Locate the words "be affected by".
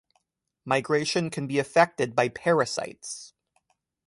1.45-2.27